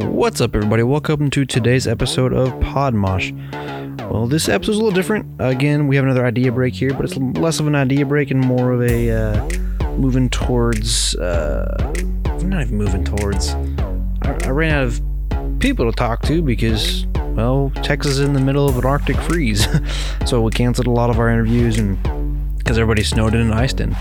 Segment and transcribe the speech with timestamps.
[0.00, 0.84] What's up, everybody?
[0.84, 3.32] Welcome to today's episode of Podmosh.
[4.08, 5.26] Well, this episode's a little different.
[5.40, 8.38] Again, we have another idea break here, but it's less of an idea break and
[8.38, 9.48] more of a uh,
[9.96, 11.16] moving towards.
[11.16, 11.92] Uh,
[12.44, 13.54] not even moving towards.
[14.22, 17.04] I, I ran out of people to talk to because,
[17.34, 19.66] well, Texas is in the middle of an Arctic freeze.
[20.26, 21.98] so we canceled a lot of our interviews and
[22.56, 23.96] because everybody's snowed in and iced in.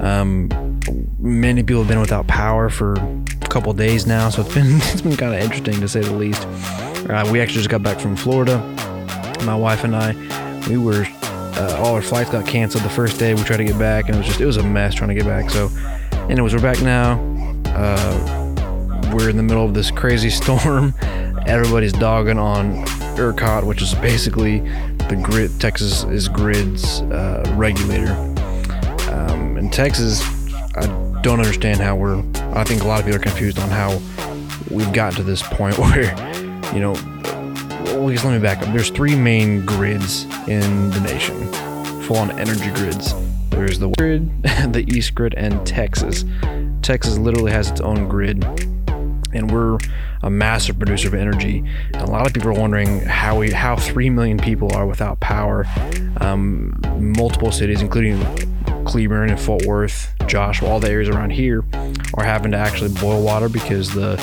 [0.00, 0.48] Um,
[1.20, 2.96] many people have been without power for
[3.58, 6.46] couple days now, so it's been it's been kind of interesting to say the least.
[7.10, 8.58] Uh, we actually just got back from Florida.
[9.44, 10.12] My wife and I,
[10.68, 13.34] we were uh, all our flights got canceled the first day.
[13.34, 15.14] We tried to get back, and it was just it was a mess trying to
[15.16, 15.50] get back.
[15.50, 15.70] So,
[16.30, 17.18] anyways, we're back now.
[17.74, 20.94] Uh, we're in the middle of this crazy storm.
[21.48, 22.84] Everybody's dogging on
[23.16, 24.60] ERCOT, which is basically
[25.08, 25.60] the grid.
[25.60, 28.12] Texas is grid's uh, regulator.
[29.10, 30.22] Um, in Texas,
[30.76, 30.86] I
[31.22, 32.22] don't understand how we're.
[32.54, 34.00] I think a lot of people are confused on how
[34.70, 36.04] we've gotten to this point where,
[36.74, 36.92] you know,
[37.94, 38.72] let me back up.
[38.72, 41.52] There's three main grids in the nation,
[42.02, 43.14] full-on energy grids.
[43.50, 46.24] There's the grid, the East grid, and Texas.
[46.82, 48.44] Texas literally has its own grid,
[49.32, 49.78] and we're
[50.22, 51.64] a massive producer of energy.
[51.92, 55.20] And a lot of people are wondering how we, how three million people are without
[55.20, 55.66] power.
[56.20, 58.18] Um, multiple cities, including
[58.88, 61.62] Cleburne and Fort Worth, Joshua, all the areas around here,
[62.14, 64.16] are having to actually boil water because the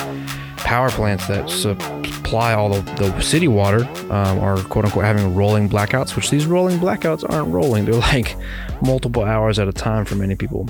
[0.56, 5.68] power plants that supply all the, the city water um, are quote unquote having rolling
[5.68, 7.84] blackouts, which these rolling blackouts aren't rolling.
[7.84, 8.36] They're like
[8.82, 10.68] multiple hours at a time for many people.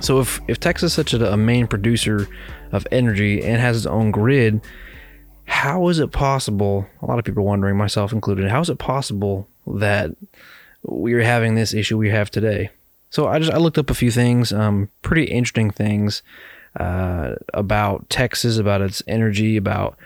[0.00, 2.28] So if, if Texas is such a, a main producer
[2.70, 4.60] of energy and has its own grid,
[5.46, 6.86] how is it possible?
[7.02, 10.12] A lot of people wondering, myself included, how is it possible that
[10.84, 12.70] we're having this issue we have today?
[13.10, 16.22] So I just I looked up a few things, um, pretty interesting things
[16.76, 19.98] uh, about Texas, about its energy, about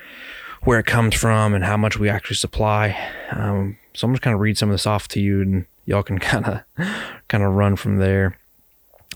[0.63, 2.97] where it comes from, and how much we actually supply.
[3.31, 6.03] Um, so I'm just kind of read some of this off to you, and y'all
[6.03, 6.87] can kind of
[7.29, 8.39] kind of run from there.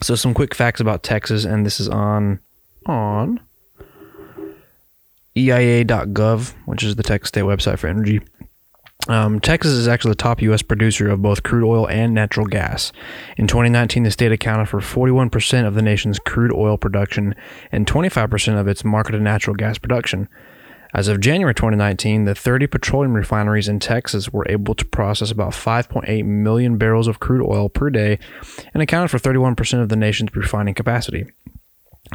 [0.02, 2.40] So some quick facts about Texas, and this is on
[2.86, 3.40] on
[5.34, 8.20] EIA.gov, which is the Texas state website for energy.
[9.08, 10.60] Um, Texas is actually the top U.S.
[10.60, 12.92] producer of both crude oil and natural gas.
[13.38, 17.34] In 2019, the state accounted for 41% of the nation's crude oil production
[17.72, 20.28] and 25% of its marketed natural gas production.
[20.94, 25.52] As of January 2019, the 30 petroleum refineries in Texas were able to process about
[25.52, 28.18] 5.8 million barrels of crude oil per day
[28.72, 31.26] and accounted for 31% of the nation's refining capacity.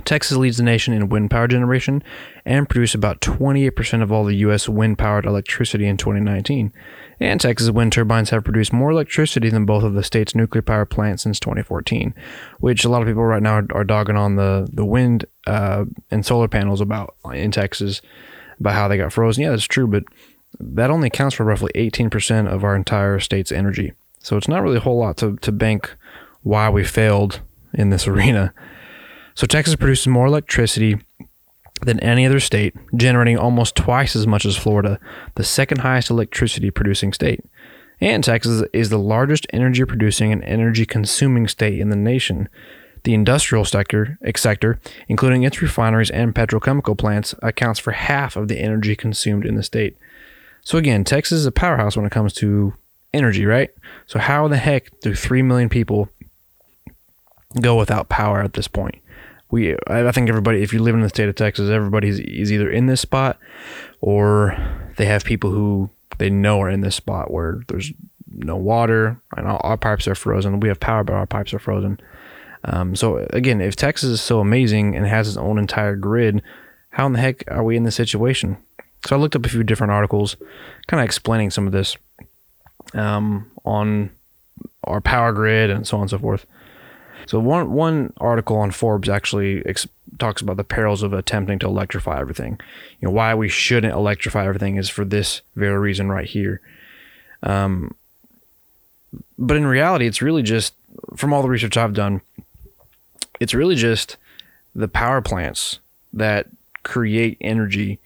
[0.05, 2.03] Texas leads the nation in wind power generation
[2.45, 4.67] and produced about 28% of all the U.S.
[4.67, 6.73] wind powered electricity in 2019.
[7.19, 10.85] And Texas wind turbines have produced more electricity than both of the state's nuclear power
[10.85, 12.13] plants since 2014,
[12.59, 15.85] which a lot of people right now are, are dogging on the, the wind uh,
[16.09, 18.01] and solar panels about in Texas
[18.59, 19.43] about how they got frozen.
[19.43, 20.03] Yeah, that's true, but
[20.59, 23.93] that only accounts for roughly 18% of our entire state's energy.
[24.19, 25.95] So it's not really a whole lot to, to bank
[26.41, 27.41] why we failed
[27.73, 28.53] in this arena.
[29.35, 30.99] So Texas produces more electricity
[31.81, 34.99] than any other state, generating almost twice as much as Florida,
[35.35, 37.43] the second highest electricity producing state.
[37.99, 42.49] And Texas is the largest energy producing and energy consuming state in the nation.
[43.03, 48.59] The industrial sector, sector, including its refineries and petrochemical plants, accounts for half of the
[48.59, 49.97] energy consumed in the state.
[50.61, 52.73] So again, Texas is a powerhouse when it comes to
[53.13, 53.71] energy, right?
[54.05, 56.07] So how the heck do 3 million people
[57.59, 58.95] go without power at this point?
[59.53, 62.71] We I think everybody if you live in the state of Texas, everybody is either
[62.71, 63.37] in this spot
[64.01, 64.57] or
[64.97, 67.93] they have people who they know are in this spot where there's
[68.27, 70.59] no water and all our pipes are frozen.
[70.59, 71.99] We have power, but our pipes are frozen.
[72.63, 76.41] Um, so again, if Texas is so amazing and has its own entire grid,
[76.89, 78.57] how in the heck are we in this situation?
[79.05, 80.35] So I looked up a few different articles,
[80.87, 81.95] kind of explaining some of this
[82.95, 84.09] um, on
[84.85, 86.47] our power grid and so on and so forth.
[87.25, 89.87] So one one article on Forbes actually ex-
[90.19, 92.59] talks about the perils of attempting to electrify everything.
[92.99, 96.61] You know why we shouldn't electrify everything is for this very reason right here.
[97.41, 97.95] Um,
[99.37, 100.73] but in reality, it's really just
[101.15, 102.21] from all the research I've done,
[103.39, 104.17] it's really just
[104.75, 105.79] the power plants
[106.13, 106.47] that
[106.83, 107.99] create energy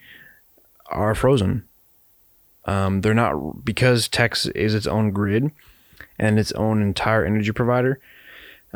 [0.88, 1.64] are frozen.
[2.66, 5.52] Um, they're not because Texas is its own grid
[6.20, 8.00] and its own entire energy provider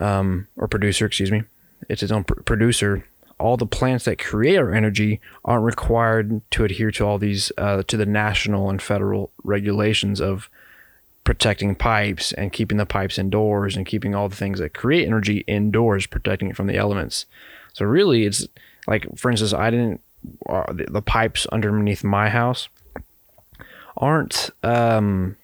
[0.01, 1.43] um, or producer, excuse me.
[1.89, 3.05] It's its own pr- producer.
[3.39, 7.83] All the plants that create our energy aren't required to adhere to all these uh,
[7.83, 10.49] to the national and federal regulations of
[11.23, 15.43] protecting pipes and keeping the pipes indoors and keeping all the things that create energy
[15.47, 17.25] indoors, protecting it from the elements.
[17.73, 18.47] So really, it's
[18.87, 20.01] like, for instance, I didn't
[20.47, 22.69] uh, the, the pipes underneath my house
[23.97, 25.35] aren't um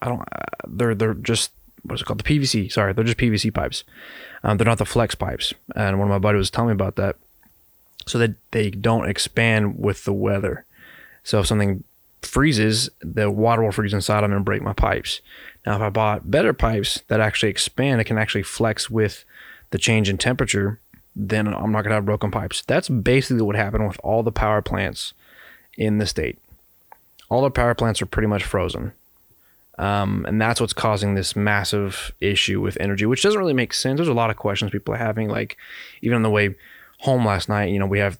[0.00, 1.52] I don't uh, they're they're just
[1.88, 2.22] what's it called?
[2.22, 3.84] The PVC sorry they're just PVC pipes.
[4.42, 5.54] Um, they're not the flex pipes.
[5.74, 7.16] And one of my buddies was telling me about that.
[8.06, 10.64] So that they don't expand with the weather.
[11.24, 11.82] So if something
[12.22, 15.20] freezes the water will freeze inside them and break my pipes.
[15.64, 19.24] Now if I bought better pipes that actually expand it can actually flex with
[19.70, 20.80] the change in temperature
[21.14, 22.62] then I'm not gonna have broken pipes.
[22.66, 25.14] That's basically what happened with all the power plants
[25.78, 26.38] in the state.
[27.30, 28.92] All the power plants are pretty much frozen.
[29.78, 33.98] Um, and that's what's causing this massive issue with energy, which doesn't really make sense.
[33.98, 35.56] There's a lot of questions people are having, like
[36.00, 36.54] even on the way
[37.00, 37.70] home last night.
[37.70, 38.18] You know, we have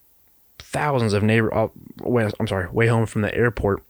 [0.58, 1.52] thousands of neighbor.
[1.52, 1.68] Uh,
[2.02, 3.82] way, I'm sorry, way home from the airport.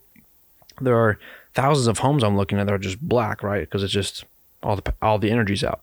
[0.79, 1.19] There are
[1.53, 3.61] thousands of homes I'm looking at that are just black, right?
[3.61, 4.23] Because it's just
[4.63, 5.81] all the all the energy's out.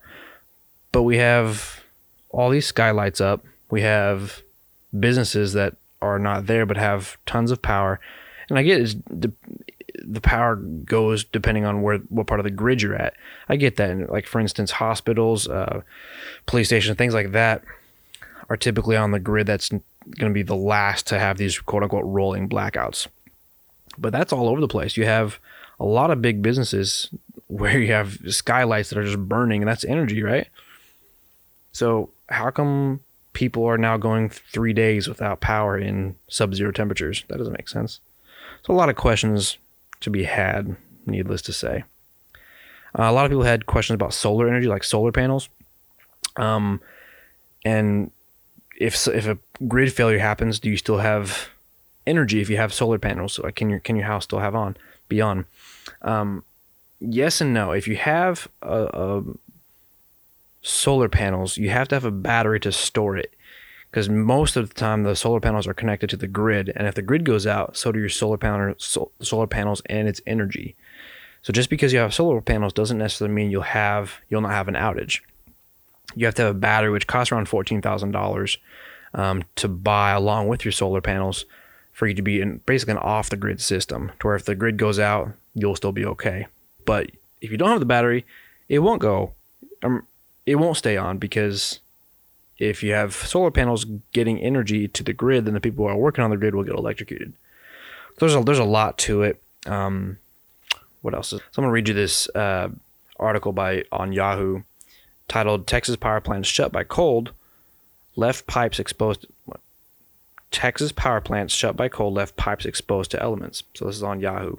[0.91, 1.85] But we have
[2.31, 3.45] all these skylights up.
[3.71, 4.43] We have
[4.99, 7.99] businesses that are not there but have tons of power
[8.49, 9.33] and I get the,
[10.03, 13.15] the power goes depending on where what part of the grid you're at.
[13.49, 13.91] I get that.
[13.91, 15.83] And like for instance, hospitals, uh,
[16.47, 17.63] police stations, things like that
[18.49, 21.83] are typically on the grid that's going to be the last to have these quote
[21.83, 23.07] unquote rolling blackouts.
[23.97, 24.97] But that's all over the place.
[24.97, 25.39] You have
[25.79, 27.11] a lot of big businesses
[27.47, 30.49] where you have skylights that are just burning, and that's energy, right?
[31.73, 33.01] So how come
[33.33, 37.25] people are now going three days without power in sub-zero temperatures?
[37.29, 38.01] That doesn't make sense.
[38.63, 39.59] So a lot of questions
[40.05, 41.85] to be had, needless to say.
[42.99, 45.49] Uh, a lot of people had questions about solar energy, like solar panels.
[46.37, 46.81] Um,
[47.65, 48.11] and
[48.79, 51.49] if if a grid failure happens, do you still have
[52.07, 53.35] energy if you have solar panels?
[53.35, 54.77] So can your can your house still have on
[55.09, 55.47] be on?
[56.03, 56.45] Um,
[57.01, 57.73] yes and no.
[57.73, 59.23] If you have a, a
[60.63, 63.35] solar panels, you have to have a battery to store it
[63.95, 66.97] because most of the time the solar panels are connected to the grid, and if
[66.97, 70.75] the grid goes out, so do your solar panel, solar panels and its energy.
[71.43, 74.67] So just because you have solar panels doesn't necessarily mean you'll have you'll not have
[74.67, 75.21] an outage.
[76.17, 78.59] You have to have a battery, which costs around fourteen thousand um, dollars
[79.55, 81.45] to buy along with your solar panels
[81.93, 84.57] for you to be in basically an off the grid system, to where if the
[84.57, 86.49] grid goes out, you'll still be okay.
[86.85, 88.27] But if you don't have the battery,
[88.69, 89.35] it won't go.
[89.85, 90.05] Um,
[90.47, 91.79] it won't stay on because
[92.59, 95.97] if you have solar panels getting energy to the grid, then the people who are
[95.97, 97.33] working on the grid will get electrocuted.
[98.19, 99.43] There's a, there's a lot to it.
[99.67, 100.19] Um,
[101.03, 101.33] what else?
[101.33, 102.69] Is, so I'm gonna read you this uh,
[103.19, 104.63] article by on Yahoo
[105.29, 107.33] titled "Texas Power Plants Shut by Cold,
[108.17, 109.61] Left Pipes Exposed." What?
[110.55, 113.65] Texas power plants shut by cold left pipes exposed to elements.
[113.75, 114.57] So this is on Yahoo.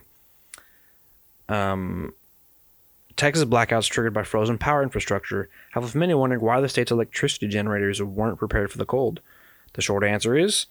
[1.48, 2.14] Um,
[3.16, 7.48] Texas blackouts triggered by frozen power infrastructure have left many wondering why the state's electricity
[7.48, 9.22] generators weren't prepared for the cold.
[9.74, 10.66] The short answer is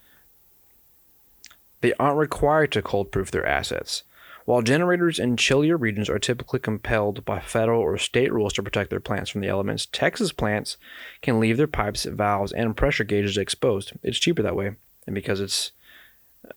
[1.81, 4.03] they aren't required to cold proof their assets.
[4.45, 8.91] While generators in chillier regions are typically compelled by federal or state rules to protect
[8.91, 10.77] their plants from the elements, Texas plants
[11.23, 13.93] can leave their pipes, valves, and pressure gauges exposed.
[14.03, 14.77] It's cheaper that way,
[15.07, 15.73] and because it's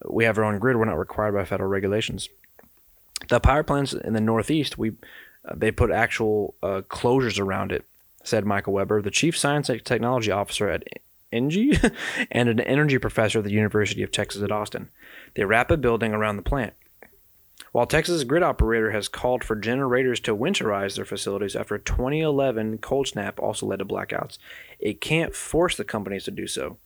[0.09, 2.27] we have our own grid, we're not required by federal regulations.
[3.29, 4.93] The power plants in the Northeast, we uh,
[5.55, 7.85] they put actual uh, closures around it,
[8.23, 10.83] said Michael Webber, the chief science and technology officer at
[11.31, 11.93] Engie
[12.31, 14.89] and an energy professor at the University of Texas at Austin.
[15.35, 16.73] They wrap a building around the plant.
[17.71, 23.07] While Texas grid operator has called for generators to winterize their facilities after 2011 cold
[23.07, 24.37] snap also led to blackouts,
[24.79, 26.77] it can't force the companies to do so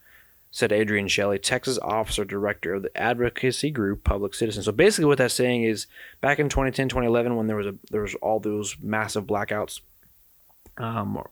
[0.51, 4.62] said Adrian Shelley, Texas officer director of the advocacy group Public Citizen.
[4.62, 5.88] So basically, what that's saying is,
[6.20, 9.79] back in 2010, 2011, when there was a there was all those massive blackouts
[10.77, 11.24] um,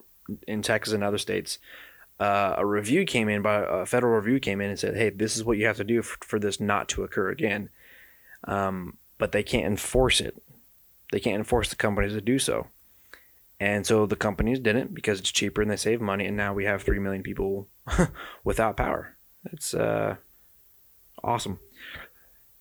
[0.47, 1.59] in Texas and other states,
[2.19, 5.35] uh, a review came in by a federal review came in and said, "Hey, this
[5.35, 7.69] is what you have to do for, for this not to occur again."
[8.45, 10.41] Um, but they can't enforce it.
[11.11, 12.67] They can't enforce the companies to do so.
[13.59, 16.25] And so the companies didn't because it's cheaper and they save money.
[16.25, 17.67] And now we have 3 million people
[18.43, 19.17] without power.
[19.51, 20.15] It's uh,
[21.23, 21.59] awesome.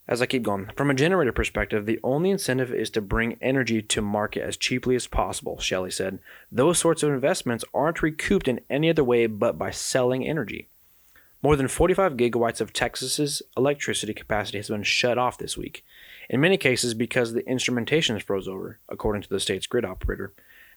[0.09, 3.81] As I keep going, from a generator perspective, the only incentive is to bring energy
[3.83, 6.17] to market as cheaply as possible, Shelley said.
[6.51, 10.67] Those sorts of investments aren't recouped in any other way but by selling energy.
[11.43, 15.85] More than 45 gigawatts of Texas's electricity capacity has been shut off this week,
[16.27, 20.33] in many cases because the instrumentation froze over, according to the state's grid operator.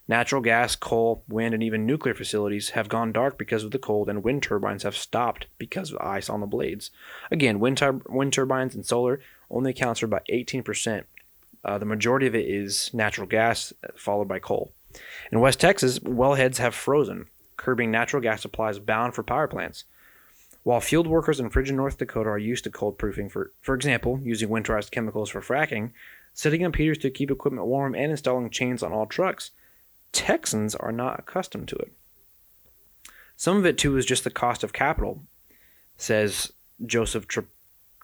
[0.09, 4.09] Natural gas, coal, wind, and even nuclear facilities have gone dark because of the cold,
[4.09, 6.91] and wind turbines have stopped because of ice on the blades.
[7.31, 11.05] Again, wind, tur- wind turbines and solar only accounts for about 18%.
[11.65, 14.73] Uh, the majority of it is natural gas, followed by coal.
[15.31, 19.85] In West Texas, wellheads have frozen, curbing natural gas supplies bound for power plants.
[20.65, 24.21] While field workers in frigid North Dakota are used to cold proofing, for, for example,
[24.23, 25.93] using winterized chemicals for fracking,
[26.35, 29.53] setting up heaters to keep equipment warm, and installing chains on all trucks,
[30.13, 31.93] Texans are not accustomed to it.
[33.37, 35.23] Some of it, too, is just the cost of capital,
[35.97, 36.53] says
[36.85, 37.45] Joseph Tri-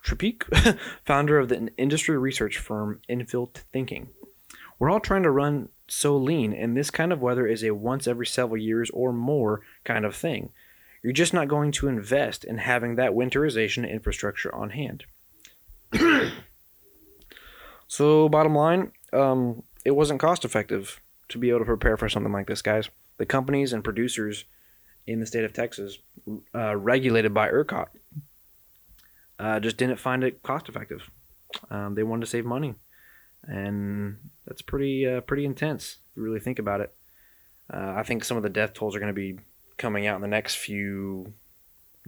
[1.05, 4.09] founder of the industry research firm Infill Thinking.
[4.79, 8.07] We're all trying to run so lean, and this kind of weather is a once
[8.07, 10.51] every several years or more kind of thing.
[11.03, 15.05] You're just not going to invest in having that winterization infrastructure on hand.
[17.89, 22.33] so, bottom line, um, it wasn't cost effective to be able to prepare for something
[22.33, 22.89] like this, guys.
[23.19, 24.45] The companies and producers
[25.07, 25.99] in the state of Texas,
[26.55, 27.89] uh, regulated by ERCOT,
[29.39, 31.11] uh, just didn't find it cost effective.
[31.71, 32.75] Um, they wanted to save money,
[33.45, 36.95] and that's pretty uh, pretty intense if you really think about it.
[37.73, 39.39] Uh, I think some of the death tolls are going to be
[39.77, 41.33] coming out in the next few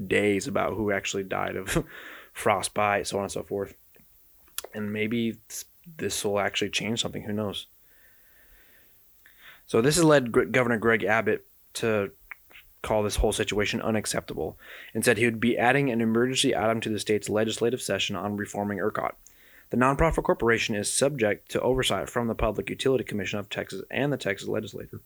[0.06, 1.84] days about who actually died of
[2.32, 3.74] frostbite, so on and so forth.
[4.74, 5.38] And maybe
[5.96, 7.22] this will actually change something.
[7.22, 7.66] Who knows?
[9.70, 12.10] So this has led Governor Greg Abbott to
[12.82, 14.58] call this whole situation unacceptable
[14.92, 18.36] and said he would be adding an emergency item to the state's legislative session on
[18.36, 19.12] reforming ERCOT.
[19.70, 24.12] The nonprofit corporation is subject to oversight from the Public Utility Commission of Texas and
[24.12, 25.02] the Texas legislature.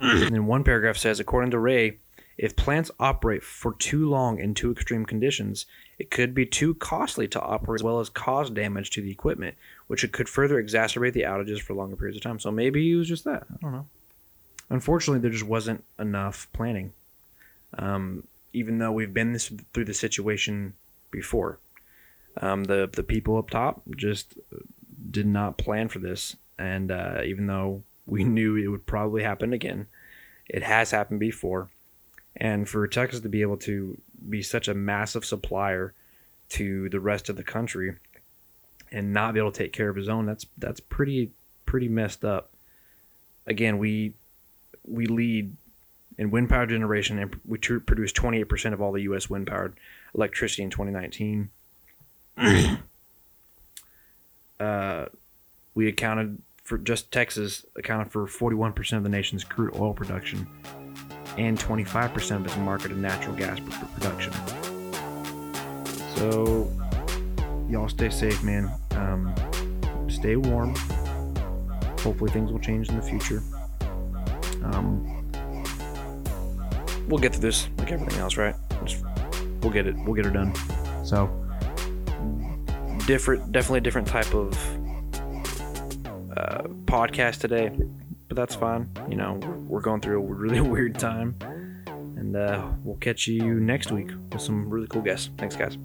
[0.00, 0.22] Mm-hmm.
[0.22, 1.98] and then one paragraph says, according to Ray,
[2.38, 5.66] if plants operate for too long in too extreme conditions,
[5.98, 9.56] it could be too costly to operate as well as cause damage to the equipment,
[9.88, 12.38] which could further exacerbate the outages for longer periods of time.
[12.38, 13.44] So maybe it was just that.
[13.50, 13.86] I don't know.
[14.70, 16.92] Unfortunately, there just wasn't enough planning.
[17.78, 20.74] Um, even though we've been this, through the situation
[21.10, 21.58] before,
[22.40, 24.38] um, the the people up top just
[25.10, 29.52] did not plan for this, and uh, even though we knew it would probably happen
[29.52, 29.86] again,
[30.48, 31.70] it has happened before
[32.36, 35.94] and for Texas to be able to be such a massive supplier
[36.50, 37.96] to the rest of the country
[38.92, 41.32] and not be able to take care of his own, that's that's pretty
[41.64, 42.52] pretty messed up.
[43.46, 44.14] Again, we
[44.86, 45.56] we lead
[46.18, 49.78] in wind power generation and we produce 28% of all the US wind powered
[50.14, 51.50] electricity in 2019.
[54.60, 55.06] uh,
[55.74, 60.46] we accounted for just Texas accounted for 41% of the nation's crude oil production
[61.38, 63.60] and 25% of its marketed natural gas
[63.94, 64.32] production.
[66.16, 66.72] So,
[67.68, 68.70] y'all stay safe, man.
[68.92, 69.34] Um,
[70.08, 70.74] stay warm.
[72.00, 73.42] Hopefully, things will change in the future.
[74.72, 75.02] Um,
[77.08, 78.54] we'll get through this like everything else, right?
[78.84, 79.04] Just,
[79.60, 79.96] we'll get it.
[79.96, 80.54] We'll get her done.
[81.04, 81.28] So,
[83.06, 84.52] different, definitely a different type of
[86.36, 87.70] uh, podcast today
[88.28, 88.90] but that's fine.
[89.08, 89.34] You know,
[89.66, 91.36] we're going through a really weird time.
[91.86, 95.30] And uh, we'll catch you next week with some really cool guests.
[95.38, 95.78] Thanks, guys.